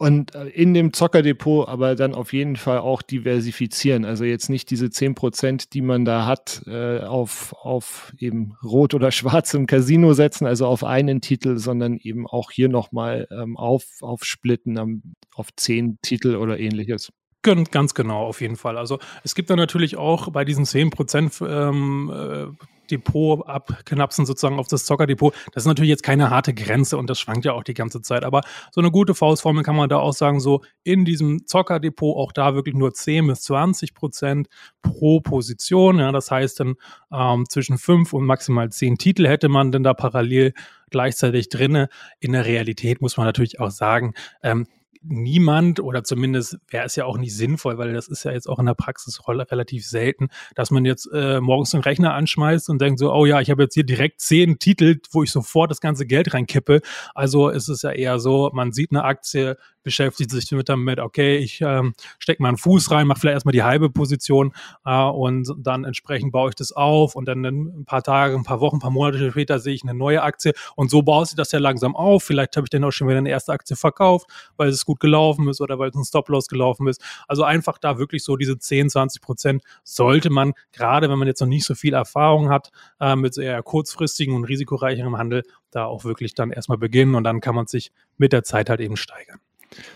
Und 0.00 0.34
äh, 0.34 0.46
in 0.46 0.72
dem 0.72 0.94
Zockerdepot 0.94 1.68
aber 1.68 1.94
dann 1.94 2.14
auf 2.14 2.32
jeden 2.32 2.56
Fall 2.56 2.78
auch 2.78 3.02
diversifizieren. 3.02 4.06
Also 4.06 4.24
jetzt 4.24 4.48
nicht 4.48 4.70
diese 4.70 4.88
10 4.88 5.14
Prozent, 5.14 5.74
die 5.74 5.82
man 5.82 6.06
da 6.06 6.24
hat, 6.24 6.62
äh, 6.66 7.00
auf, 7.00 7.54
auf 7.60 8.10
eben 8.16 8.56
Rot 8.64 8.94
oder 8.94 9.10
Schwarz 9.12 9.52
im 9.52 9.66
Casino 9.66 10.14
setzen, 10.14 10.46
also 10.46 10.66
auf 10.66 10.84
einen 10.84 11.20
Titel, 11.20 11.58
sondern 11.58 11.98
eben 11.98 12.26
auch 12.26 12.50
hier 12.50 12.70
nochmal 12.70 13.28
ähm, 13.30 13.58
auf, 13.58 13.84
aufsplitten 14.00 14.78
um, 14.78 15.02
auf 15.34 15.48
zehn 15.54 15.98
Titel 16.00 16.36
oder 16.36 16.58
ähnliches. 16.58 17.12
Ganz 17.42 17.92
genau, 17.92 18.24
auf 18.26 18.40
jeden 18.40 18.56
Fall. 18.56 18.78
Also 18.78 19.00
es 19.22 19.34
gibt 19.34 19.50
da 19.50 19.56
natürlich 19.56 19.98
auch 19.98 20.30
bei 20.30 20.46
diesen 20.46 20.64
10 20.64 20.88
Prozent 20.88 21.42
ähm, 21.46 22.10
äh, 22.10 22.46
Depot 22.90 23.46
abknapsen, 23.46 24.26
sozusagen 24.26 24.58
auf 24.58 24.68
das 24.68 24.84
Zockerdepot. 24.84 25.34
Das 25.52 25.64
ist 25.64 25.66
natürlich 25.66 25.90
jetzt 25.90 26.02
keine 26.02 26.30
harte 26.30 26.54
Grenze 26.54 26.96
und 26.96 27.08
das 27.08 27.18
schwankt 27.18 27.44
ja 27.44 27.52
auch 27.52 27.64
die 27.64 27.74
ganze 27.74 28.02
Zeit. 28.02 28.24
Aber 28.24 28.42
so 28.72 28.80
eine 28.80 28.90
gute 28.90 29.14
Faustformel 29.14 29.62
kann 29.62 29.76
man 29.76 29.88
da 29.88 29.98
auch 29.98 30.12
sagen, 30.12 30.40
so 30.40 30.62
in 30.82 31.04
diesem 31.04 31.46
Zockerdepot 31.46 32.16
auch 32.16 32.32
da 32.32 32.54
wirklich 32.54 32.74
nur 32.74 32.92
10 32.92 33.26
bis 33.26 33.42
20 33.42 33.94
Prozent 33.94 34.48
pro 34.82 35.20
Position. 35.20 35.98
Ja, 35.98 36.12
das 36.12 36.30
heißt 36.30 36.60
dann 36.60 36.74
ähm, 37.12 37.46
zwischen 37.48 37.78
5 37.78 38.12
und 38.12 38.24
maximal 38.24 38.70
10 38.70 38.98
Titel 38.98 39.26
hätte 39.26 39.48
man 39.48 39.72
denn 39.72 39.82
da 39.82 39.94
parallel 39.94 40.52
gleichzeitig 40.90 41.48
drinne. 41.48 41.88
In 42.18 42.32
der 42.32 42.44
Realität 42.44 43.00
muss 43.00 43.16
man 43.16 43.26
natürlich 43.26 43.60
auch 43.60 43.70
sagen, 43.70 44.14
ähm, 44.42 44.66
niemand 45.02 45.80
oder 45.80 46.04
zumindest 46.04 46.58
wäre 46.68 46.84
es 46.84 46.96
ja 46.96 47.04
auch 47.04 47.16
nicht 47.16 47.34
sinnvoll, 47.34 47.78
weil 47.78 47.92
das 47.92 48.08
ist 48.08 48.24
ja 48.24 48.32
jetzt 48.32 48.48
auch 48.48 48.58
in 48.58 48.66
der 48.66 48.74
Praxis 48.74 49.20
relativ 49.28 49.86
selten, 49.86 50.28
dass 50.54 50.70
man 50.70 50.84
jetzt 50.84 51.08
äh, 51.12 51.40
morgens 51.40 51.70
den 51.70 51.80
Rechner 51.80 52.14
anschmeißt 52.14 52.68
und 52.68 52.80
denkt 52.80 52.98
so, 52.98 53.12
oh 53.12 53.24
ja, 53.24 53.40
ich 53.40 53.50
habe 53.50 53.62
jetzt 53.62 53.74
hier 53.74 53.84
direkt 53.84 54.20
zehn 54.20 54.58
Titel, 54.58 55.00
wo 55.10 55.22
ich 55.22 55.30
sofort 55.30 55.70
das 55.70 55.80
ganze 55.80 56.06
Geld 56.06 56.34
reinkippe. 56.34 56.80
Also 57.14 57.48
ist 57.48 57.68
es 57.68 57.82
ja 57.82 57.90
eher 57.90 58.18
so, 58.18 58.50
man 58.52 58.72
sieht 58.72 58.90
eine 58.90 59.04
Aktie, 59.04 59.56
beschäftigt 59.82 60.30
sich 60.30 60.48
damit, 60.64 61.00
okay, 61.00 61.38
ich 61.38 61.60
ähm, 61.60 61.94
stecke 62.18 62.42
mal 62.42 62.48
einen 62.48 62.56
Fuß 62.56 62.90
rein, 62.90 63.06
mache 63.06 63.20
vielleicht 63.20 63.34
erstmal 63.34 63.52
die 63.52 63.62
halbe 63.62 63.90
Position 63.90 64.52
äh, 64.84 65.02
und 65.02 65.54
dann 65.58 65.84
entsprechend 65.84 66.32
baue 66.32 66.50
ich 66.50 66.54
das 66.54 66.72
auf 66.72 67.14
und 67.14 67.26
dann 67.26 67.44
ein 67.44 67.84
paar 67.84 68.02
Tage, 68.02 68.34
ein 68.34 68.42
paar 68.42 68.60
Wochen, 68.60 68.76
ein 68.76 68.80
paar 68.80 68.90
Monate 68.90 69.30
später 69.30 69.58
sehe 69.58 69.74
ich 69.74 69.82
eine 69.82 69.94
neue 69.94 70.22
Aktie 70.22 70.52
und 70.76 70.90
so 70.90 71.02
baut 71.02 71.28
sich 71.28 71.36
das 71.36 71.52
ja 71.52 71.58
langsam 71.58 71.96
auf. 71.96 72.24
Vielleicht 72.24 72.56
habe 72.56 72.66
ich 72.66 72.70
dann 72.70 72.84
auch 72.84 72.90
schon 72.90 73.08
wieder 73.08 73.18
eine 73.18 73.30
erste 73.30 73.52
Aktie 73.52 73.76
verkauft, 73.76 74.26
weil 74.56 74.68
es 74.68 74.84
gut 74.84 75.00
gelaufen 75.00 75.48
ist 75.48 75.60
oder 75.60 75.78
weil 75.78 75.90
es 75.90 75.96
ein 75.96 76.04
Stop-Loss 76.04 76.48
gelaufen 76.48 76.86
ist. 76.86 77.02
Also 77.28 77.44
einfach 77.44 77.78
da 77.78 77.98
wirklich 77.98 78.24
so 78.24 78.36
diese 78.36 78.58
10, 78.58 78.90
20 78.90 79.22
Prozent 79.22 79.62
sollte 79.84 80.30
man, 80.30 80.52
gerade 80.72 81.08
wenn 81.10 81.18
man 81.18 81.28
jetzt 81.28 81.40
noch 81.40 81.48
nicht 81.48 81.64
so 81.64 81.74
viel 81.74 81.94
Erfahrung 81.94 82.50
hat, 82.50 82.70
äh, 83.00 83.16
mit 83.16 83.36
eher 83.38 83.62
kurzfristigen 83.62 84.34
und 84.34 84.44
risikoreicherem 84.44 85.16
Handel, 85.16 85.42
da 85.70 85.84
auch 85.84 86.04
wirklich 86.04 86.34
dann 86.34 86.50
erstmal 86.50 86.78
beginnen 86.78 87.14
und 87.14 87.24
dann 87.24 87.40
kann 87.40 87.54
man 87.54 87.66
sich 87.66 87.92
mit 88.16 88.32
der 88.32 88.42
Zeit 88.42 88.70
halt 88.70 88.80
eben 88.80 88.96
steigern. 88.96 89.40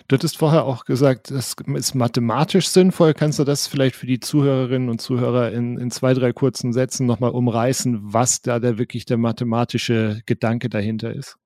Du 0.06 0.14
hattest 0.14 0.38
vorher 0.38 0.64
auch 0.64 0.84
gesagt, 0.84 1.30
das 1.30 1.54
ist 1.74 1.94
mathematisch 1.94 2.68
sinnvoll. 2.68 3.14
Kannst 3.14 3.38
du 3.38 3.44
das 3.44 3.66
vielleicht 3.66 3.96
für 3.96 4.06
die 4.06 4.20
Zuhörerinnen 4.20 4.88
und 4.88 5.00
Zuhörer 5.00 5.52
in, 5.52 5.78
in 5.78 5.90
zwei, 5.90 6.14
drei 6.14 6.32
kurzen 6.32 6.72
Sätzen 6.72 7.06
nochmal 7.06 7.30
umreißen, 7.30 8.00
was 8.02 8.40
da 8.40 8.60
der 8.60 8.78
wirklich 8.78 9.04
der 9.04 9.18
mathematische 9.18 10.22
Gedanke 10.26 10.68
dahinter 10.68 11.12
ist? 11.12 11.36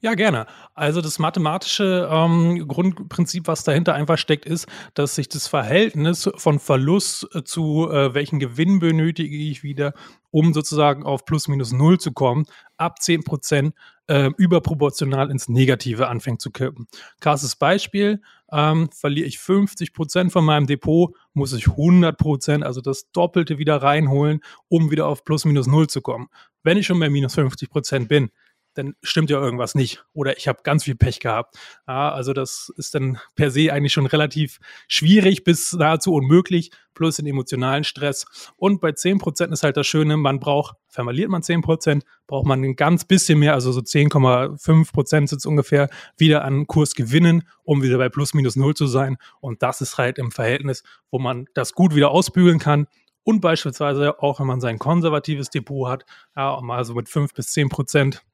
Ja, 0.00 0.14
gerne. 0.14 0.46
Also 0.74 1.00
das 1.00 1.18
mathematische 1.18 2.08
ähm, 2.10 2.66
Grundprinzip, 2.68 3.46
was 3.48 3.64
dahinter 3.64 3.94
einfach 3.94 4.18
steckt, 4.18 4.46
ist, 4.46 4.66
dass 4.94 5.14
sich 5.14 5.28
das 5.28 5.48
Verhältnis 5.48 6.30
von 6.36 6.58
Verlust 6.58 7.28
zu 7.44 7.90
äh, 7.90 8.14
welchen 8.14 8.38
Gewinn 8.38 8.78
benötige 8.78 9.36
ich 9.36 9.62
wieder, 9.62 9.94
um 10.30 10.52
sozusagen 10.52 11.02
auf 11.04 11.24
plus 11.24 11.48
minus 11.48 11.72
null 11.72 11.98
zu 11.98 12.12
kommen, 12.12 12.44
ab 12.76 13.00
10 13.00 13.24
Prozent 13.24 13.74
äh, 14.06 14.30
überproportional 14.36 15.30
ins 15.30 15.48
Negative 15.48 16.08
anfängt 16.08 16.40
zu 16.40 16.50
kippen. 16.50 16.86
Krasses 17.20 17.56
Beispiel, 17.56 18.20
ähm, 18.52 18.88
verliere 18.92 19.26
ich 19.26 19.38
50 19.38 19.92
Prozent 19.92 20.32
von 20.32 20.44
meinem 20.44 20.66
Depot, 20.66 21.14
muss 21.32 21.52
ich 21.52 21.68
100 21.68 22.16
Prozent, 22.16 22.64
also 22.64 22.80
das 22.80 23.10
Doppelte 23.10 23.58
wieder 23.58 23.82
reinholen, 23.82 24.40
um 24.68 24.90
wieder 24.90 25.06
auf 25.06 25.24
plus 25.24 25.44
minus 25.44 25.66
null 25.66 25.88
zu 25.88 26.00
kommen. 26.00 26.28
Wenn 26.62 26.78
ich 26.78 26.86
schon 26.86 27.00
bei 27.00 27.10
minus 27.10 27.34
50 27.34 27.70
Prozent 27.70 28.08
bin, 28.08 28.30
dann 28.76 28.94
stimmt 29.02 29.30
ja 29.30 29.40
irgendwas 29.40 29.74
nicht. 29.74 30.04
Oder 30.12 30.36
ich 30.36 30.48
habe 30.48 30.60
ganz 30.62 30.84
viel 30.84 30.94
Pech 30.94 31.20
gehabt. 31.20 31.56
Ja, 31.86 32.12
also 32.12 32.32
das 32.32 32.72
ist 32.76 32.94
dann 32.94 33.18
per 33.34 33.50
se 33.50 33.72
eigentlich 33.72 33.92
schon 33.92 34.06
relativ 34.06 34.58
schwierig 34.88 35.44
bis 35.44 35.72
nahezu 35.72 36.12
unmöglich, 36.12 36.70
plus 36.94 37.16
den 37.16 37.26
emotionalen 37.26 37.84
Stress. 37.84 38.26
Und 38.56 38.80
bei 38.80 38.90
10% 38.90 39.52
ist 39.52 39.62
halt 39.62 39.76
das 39.76 39.86
Schöne, 39.86 40.16
man 40.16 40.40
braucht, 40.40 40.76
verliert 40.88 41.30
man 41.30 41.42
10%, 41.42 42.02
braucht 42.26 42.46
man 42.46 42.64
ein 42.64 42.76
ganz 42.76 43.04
bisschen 43.04 43.38
mehr, 43.38 43.54
also 43.54 43.72
so 43.72 43.80
10,5% 43.80 45.06
sind 45.06 45.32
es 45.32 45.46
ungefähr, 45.46 45.88
wieder 46.16 46.44
an 46.44 46.66
Kurs 46.66 46.94
gewinnen, 46.94 47.46
um 47.64 47.82
wieder 47.82 47.98
bei 47.98 48.08
plus 48.08 48.34
minus 48.34 48.56
null 48.56 48.74
zu 48.74 48.86
sein. 48.86 49.16
Und 49.40 49.62
das 49.62 49.80
ist 49.80 49.98
halt 49.98 50.18
im 50.18 50.32
Verhältnis, 50.32 50.82
wo 51.10 51.18
man 51.18 51.46
das 51.54 51.72
gut 51.74 51.94
wieder 51.94 52.10
ausbügeln 52.10 52.58
kann 52.58 52.86
und 53.26 53.40
beispielsweise 53.40 54.22
auch, 54.22 54.38
wenn 54.38 54.46
man 54.46 54.60
sein 54.60 54.78
konservatives 54.78 55.50
Depot 55.50 55.88
hat, 55.88 56.06
ja, 56.36 56.60
mal 56.60 56.84
so 56.84 56.94
mit 56.94 57.08
5 57.08 57.34
bis 57.34 57.48
10 57.48 57.68
Prozent 57.68 58.24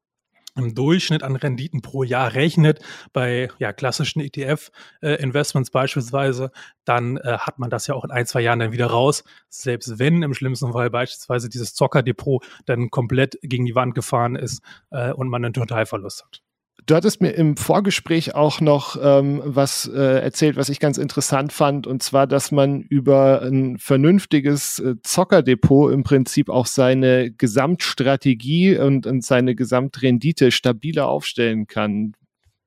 im 0.56 0.74
Durchschnitt 0.74 1.22
an 1.22 1.36
Renditen 1.36 1.82
pro 1.82 2.02
Jahr 2.02 2.34
rechnet, 2.34 2.80
bei 3.12 3.48
ja, 3.58 3.72
klassischen 3.72 4.20
ETF-Investments 4.20 5.70
äh, 5.70 5.72
beispielsweise, 5.72 6.50
dann 6.84 7.16
äh, 7.16 7.38
hat 7.38 7.58
man 7.58 7.70
das 7.70 7.86
ja 7.86 7.94
auch 7.94 8.04
in 8.04 8.10
ein, 8.10 8.26
zwei 8.26 8.40
Jahren 8.40 8.58
dann 8.58 8.72
wieder 8.72 8.86
raus. 8.86 9.24
Selbst 9.48 9.98
wenn 9.98 10.22
im 10.22 10.34
schlimmsten 10.34 10.72
Fall 10.72 10.90
beispielsweise 10.90 11.48
dieses 11.48 11.74
Zockerdepot 11.74 12.44
dann 12.66 12.90
komplett 12.90 13.38
gegen 13.42 13.64
die 13.64 13.74
Wand 13.74 13.94
gefahren 13.94 14.36
ist 14.36 14.62
äh, 14.90 15.12
und 15.12 15.28
man 15.28 15.44
einen 15.44 15.54
Totalverlust 15.54 16.24
hat. 16.24 16.42
Du 16.86 16.96
hattest 16.96 17.20
mir 17.20 17.30
im 17.30 17.56
Vorgespräch 17.56 18.34
auch 18.34 18.60
noch 18.60 18.96
ähm, 19.00 19.40
was 19.44 19.86
äh, 19.86 20.20
erzählt, 20.20 20.56
was 20.56 20.68
ich 20.68 20.80
ganz 20.80 20.98
interessant 20.98 21.52
fand, 21.52 21.86
und 21.86 22.02
zwar, 22.02 22.26
dass 22.26 22.50
man 22.50 22.80
über 22.80 23.42
ein 23.42 23.78
vernünftiges 23.78 24.80
äh, 24.80 24.96
Zockerdepot 25.02 25.92
im 25.92 26.02
Prinzip 26.02 26.48
auch 26.48 26.66
seine 26.66 27.30
Gesamtstrategie 27.30 28.78
und, 28.78 29.06
und 29.06 29.24
seine 29.24 29.54
Gesamtrendite 29.54 30.50
stabiler 30.50 31.06
aufstellen 31.06 31.68
kann. 31.68 32.14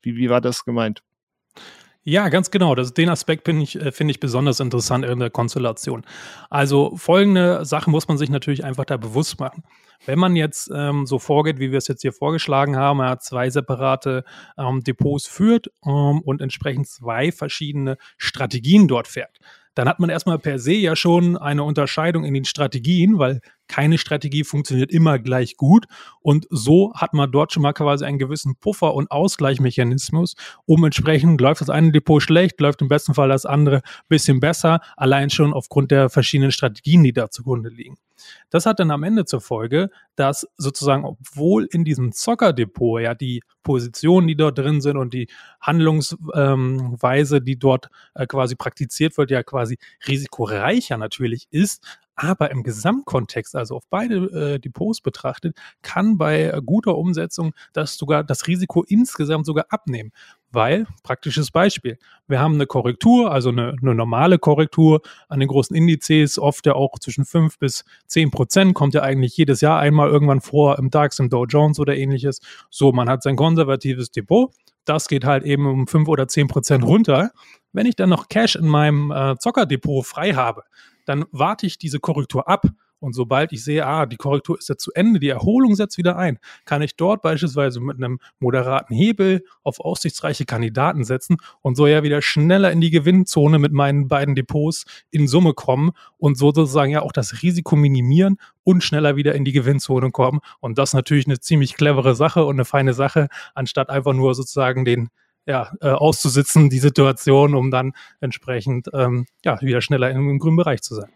Wie, 0.02 0.16
wie 0.16 0.30
war 0.30 0.40
das 0.40 0.64
gemeint? 0.64 1.05
Ja, 2.08 2.30
ganz 2.30 2.52
genau. 2.52 2.76
Das, 2.76 2.94
den 2.94 3.10
Aspekt 3.10 3.46
finde 3.46 3.64
ich, 3.64 3.82
äh, 3.82 3.92
finde 3.92 4.12
ich 4.12 4.20
besonders 4.20 4.60
interessant 4.60 5.04
in 5.04 5.20
der 5.20 5.32
Konstellation. 5.32 6.06
Also 6.52 6.96
folgende 6.96 7.66
Sache 7.66 7.90
muss 7.90 8.08
man 8.08 8.20
sich 8.20 8.30
natürlich 8.30 8.64
einfach 8.64 8.86
da 8.86 8.98
bewusst 8.98 9.40
machen. 9.40 9.64
Wenn 10.06 10.20
man 10.20 10.36
jetzt 10.36 10.70
ähm, 10.72 11.08
so 11.08 11.18
vorgeht, 11.18 11.58
wie 11.58 11.72
wir 11.72 11.80
es 11.80 11.88
jetzt 11.88 12.04
hier 12.04 12.14
vorgeschlagen 12.14 12.76
haben, 12.76 13.00
er 13.00 13.10
hat 13.10 13.24
zwei 13.24 13.50
separate 13.50 14.24
ähm, 14.56 14.84
Depots 14.84 15.26
führt 15.26 15.72
ähm, 15.84 16.22
und 16.22 16.42
entsprechend 16.42 16.88
zwei 16.88 17.32
verschiedene 17.32 17.98
Strategien 18.18 18.88
dort 18.88 19.08
fährt, 19.08 19.40
dann 19.74 19.90
hat 19.90 20.00
man 20.00 20.12
erstmal 20.12 20.38
per 20.38 20.60
se 20.60 20.74
ja 20.74 20.96
schon 20.96 21.38
eine 21.38 21.64
Unterscheidung 21.64 22.24
in 22.24 22.36
den 22.36 22.46
Strategien, 22.46 23.18
weil 23.18 23.42
keine 23.68 23.98
Strategie 23.98 24.44
funktioniert 24.44 24.92
immer 24.92 25.20
gleich 25.20 25.58
gut. 25.58 25.86
Und 26.22 26.48
so 26.50 26.94
hat 26.94 27.14
man 27.14 27.32
dort 27.32 27.54
schon 27.54 27.64
mal 27.64 27.74
quasi 27.74 28.06
einen 28.06 28.20
gewissen 28.20 28.56
Puffer 28.56 28.94
und 28.94 29.12
Ausgleichmechanismus, 29.12 30.36
um 30.66 30.84
entsprechend 30.84 31.42
läuft 31.42 31.62
das 31.62 31.70
eine 31.70 31.92
Depot 31.92 32.22
schlecht, 32.22 32.60
läuft 32.62 32.82
im 32.82 32.88
besten 32.88 33.14
Fall 33.14 33.30
das 33.30 33.46
andere 33.46 33.82
bisschen 34.08 34.40
besser, 34.40 34.80
allein 34.98 35.30
schon 35.30 35.54
aufgrund 35.54 35.92
der 35.92 36.10
verschiedenen 36.10 36.52
Strategien, 36.52 37.04
die 37.04 37.14
da 37.14 37.30
zugrunde 37.30 37.70
liegen. 37.70 37.98
Das 38.50 38.66
hat 38.66 38.80
dann 38.80 38.92
am 38.92 39.04
Ende 39.04 39.26
zur 39.26 39.42
Folge, 39.42 39.90
dass 40.16 40.48
sozusagen, 40.58 41.06
obwohl 41.06 41.68
in 41.72 41.84
diesem 41.84 42.12
Zockerdepot 42.12 43.02
ja 43.02 43.14
die 43.14 43.42
Positionen, 43.64 44.28
die 44.28 44.36
dort 44.36 44.58
drin 44.58 44.82
sind 44.82 44.98
und 44.98 45.14
die 45.14 45.28
Handlungsweise, 45.62 47.38
ähm, 47.38 47.46
die 47.46 47.60
dort 47.60 47.90
äh, 48.14 48.26
quasi 48.26 48.56
praktiziert 48.56 49.18
wird, 49.18 49.32
ja 49.32 49.44
quasi 49.44 49.78
risikoreicher 50.08 50.98
natürlich 50.98 51.48
ist, 51.52 52.00
aber 52.16 52.52
im 52.52 52.64
Gesamtkontext, 52.64 53.56
also 53.56 53.76
auf 53.76 53.84
beide 53.90 54.54
äh, 54.56 54.60
Depots 54.60 55.02
betrachtet, 55.02 55.58
kann 55.82 56.18
bei 56.18 56.58
guter 56.66 56.98
Umsetzung 56.98 57.54
das 57.74 57.98
sogar 57.98 58.24
das 58.24 58.48
Risiko 58.48 58.84
insgesamt 58.84 59.46
sogar 59.46 59.66
abnehmen. 59.70 60.12
Weil, 60.52 60.88
praktisches 61.04 61.52
Beispiel, 61.52 61.98
wir 62.28 62.40
haben 62.40 62.54
eine 62.54 62.66
Korrektur, 62.66 63.30
also 63.30 63.50
eine, 63.50 63.76
eine 63.82 63.94
normale 63.94 64.40
Korrektur 64.40 65.02
an 65.28 65.42
den 65.42 65.50
großen 65.50 65.76
Indizes, 65.76 66.40
oft 66.40 66.66
ja 66.66 66.76
auch 66.76 66.98
zwischen 67.00 67.26
5 67.26 67.60
bis 67.60 67.84
10 68.08 68.32
Prozent, 68.32 68.74
kommt 68.74 68.94
ja 68.94 69.02
eigentlich 69.02 69.36
jedes 69.36 69.60
Jahr 69.60 69.80
einmal 69.80 70.10
irgendwann 70.10 70.40
vor 70.40 70.80
im 70.80 70.90
DAX, 70.90 71.20
im 71.20 71.30
Dow 71.30 71.46
Jones 71.46 71.78
oder 71.78 71.98
ähnliches. 71.98 72.40
So, 72.70 72.94
man 72.94 73.10
hat 73.10 73.22
sein 73.22 73.36
konservatives 73.36 74.12
Depot, 74.12 74.54
das 74.86 75.08
geht 75.08 75.26
halt 75.26 75.44
eben 75.44 75.66
um 75.66 75.88
5 75.88 76.08
oder 76.08 76.28
10 76.28 76.48
Prozent 76.48 76.86
runter. 76.86 77.32
Wenn 77.74 77.88
ich 77.88 77.98
dann 77.98 78.10
noch 78.10 78.30
Cash 78.30 78.56
in 78.56 78.68
meinem 78.68 79.12
äh, 79.12 79.36
Zockerdepot 79.38 80.06
frei 80.06 80.34
habe, 80.34 80.64
dann 81.06 81.26
warte 81.32 81.66
ich 81.66 81.78
diese 81.78 82.00
Korrektur 82.00 82.48
ab. 82.48 82.68
Und 83.00 83.14
sobald 83.14 83.52
ich 83.52 83.64
sehe, 83.64 83.86
ah, 83.86 84.06
die 84.06 84.16
Korrektur 84.16 84.58
ist 84.58 84.70
jetzt 84.70 84.82
zu 84.82 84.92
Ende, 84.94 85.20
die 85.20 85.30
Erholung 85.30 85.76
setzt 85.76 85.98
wieder 85.98 86.18
ein, 86.18 86.40
kann 86.64 86.82
ich 86.82 86.96
dort 86.96 87.22
beispielsweise 87.22 87.80
mit 87.80 87.98
einem 87.98 88.20
moderaten 88.40 88.96
Hebel 88.96 89.44
auf 89.64 89.80
aussichtsreiche 89.80 90.46
Kandidaten 90.46 91.04
setzen 91.04 91.38
und 91.62 91.76
so 91.76 91.88
ja 91.88 92.04
wieder 92.04 92.22
schneller 92.22 92.72
in 92.72 92.82
die 92.82 92.90
Gewinnzone 92.90 93.60
mit 93.60 93.74
meinen 93.74 94.08
beiden 94.08 94.34
Depots 94.34 94.86
in 95.12 95.28
Summe 95.28 95.54
kommen 95.54 95.92
und 96.18 96.38
so 96.38 96.52
sozusagen 96.52 96.92
ja 96.92 97.02
auch 97.02 97.12
das 97.12 97.44
Risiko 97.44 97.76
minimieren 97.76 98.38
und 98.64 98.82
schneller 98.84 99.16
wieder 99.16 99.36
in 99.36 99.46
die 99.46 99.52
Gewinnzone 99.52 100.12
kommen. 100.12 100.40
Und 100.60 100.78
das 100.80 100.90
ist 100.90 100.96
natürlich 100.96 101.28
eine 101.28 101.40
ziemlich 101.40 101.76
clevere 101.76 102.16
Sache 102.16 102.46
und 102.46 102.56
eine 102.56 102.66
feine 102.66 102.94
Sache, 102.94 103.28
anstatt 103.54 103.90
einfach 103.90 104.14
nur 104.14 104.34
sozusagen 104.34 104.86
den 104.86 105.10
ja, 105.46 105.72
äh, 105.82 105.90
auszusitzen, 105.90 106.70
die 106.70 106.80
Situation, 106.80 107.56
um 107.56 107.72
dann 107.72 107.94
entsprechend 108.20 108.90
ähm, 108.94 109.26
ja, 109.44 109.62
wieder 109.62 109.82
schneller 109.82 110.10
im, 110.12 110.30
im 110.30 110.40
grünen 110.40 110.58
Bereich 110.58 110.82
zu 110.82 110.96
sein. 110.96 111.12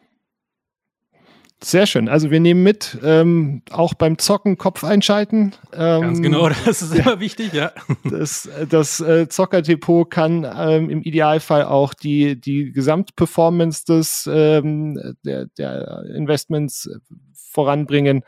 Sehr 1.62 1.88
schön. 1.88 2.08
Also 2.08 2.32
wir 2.32 2.40
nehmen 2.40 2.64
mit, 2.64 2.98
ähm, 3.04 3.64
auch 3.70 3.94
beim 3.94 4.18
Zocken 4.18 4.58
Kopf 4.58 4.86
einschalten. 4.86 5.54
Ähm, 5.74 6.02
Ganz 6.02 6.22
genau, 6.22 6.48
das 6.66 6.82
ist 6.82 6.96
ja, 6.96 7.04
immer 7.04 7.20
wichtig, 7.20 7.52
ja. 7.52 7.74
Das, 8.06 8.48
das 8.70 9.02
äh, 9.02 9.28
Zockerdepot 9.28 10.10
kann 10.10 10.48
ähm, 10.58 10.90
im 10.90 11.02
Idealfall 11.02 11.66
auch 11.66 11.94
die, 11.94 12.40
die 12.40 12.72
Gesamtperformance 12.72 13.84
des 13.84 14.30
ähm, 14.32 15.16
der, 15.26 15.48
der 15.58 16.06
Investments 16.16 16.90
voranbringen 17.34 18.24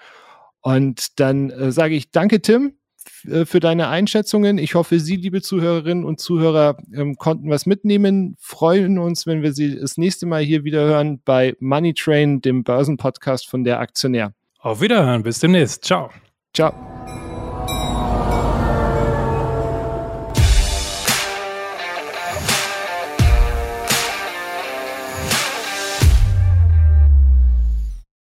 Und 0.59 1.19
dann 1.21 1.51
äh, 1.51 1.71
sage 1.71 1.95
ich 1.95 2.11
danke, 2.11 2.41
Tim, 2.41 2.73
äh, 2.73 2.80
für 3.09 3.59
deine 3.59 3.87
Einschätzungen. 3.87 4.57
Ich 4.57 4.75
hoffe, 4.75 4.99
Sie, 4.99 5.15
liebe 5.15 5.41
Zuhörerinnen 5.41 6.03
und 6.03 6.19
Zuhörer, 6.19 6.77
ähm, 6.93 7.15
konnten 7.15 7.49
was 7.49 7.65
mitnehmen. 7.65 8.35
Freuen 8.39 8.97
uns, 8.97 9.27
wenn 9.27 9.41
wir 9.41 9.53
Sie 9.53 9.79
das 9.79 9.97
nächste 9.97 10.25
Mal 10.25 10.43
hier 10.43 10.63
wieder 10.63 10.81
hören 10.81 11.21
bei 11.23 11.55
Money 11.59 11.93
Train, 11.93 12.41
dem 12.41 12.63
Börsenpodcast 12.63 13.47
von 13.47 13.63
der 13.63 13.79
Aktionär. 13.79 14.33
Auf 14.59 14.81
Wiederhören, 14.81 15.23
bis 15.23 15.39
demnächst. 15.39 15.83
Ciao. 15.83 16.09
Ciao. 16.53 16.73